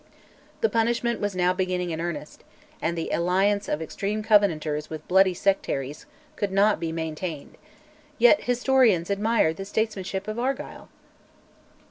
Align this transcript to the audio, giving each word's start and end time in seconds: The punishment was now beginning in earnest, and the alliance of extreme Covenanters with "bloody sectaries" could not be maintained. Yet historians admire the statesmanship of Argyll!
The 0.61 0.67
punishment 0.69 1.19
was 1.21 1.35
now 1.35 1.53
beginning 1.53 1.91
in 1.91 2.01
earnest, 2.01 2.43
and 2.81 2.97
the 2.97 3.11
alliance 3.11 3.69
of 3.69 3.83
extreme 3.83 4.23
Covenanters 4.23 4.89
with 4.89 5.07
"bloody 5.07 5.35
sectaries" 5.35 6.07
could 6.35 6.51
not 6.51 6.79
be 6.79 6.91
maintained. 6.91 7.55
Yet 8.17 8.45
historians 8.45 9.11
admire 9.11 9.53
the 9.53 9.63
statesmanship 9.63 10.27
of 10.27 10.39
Argyll! 10.39 10.89